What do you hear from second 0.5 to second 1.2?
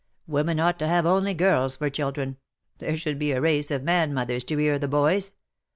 ought to have